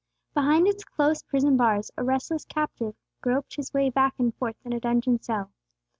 [0.33, 4.73] Behind its close prison bars a restless captive groped his way back and forth in
[4.73, 5.51] a dungeon cell.